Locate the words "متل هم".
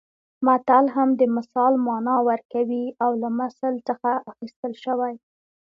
0.45-1.09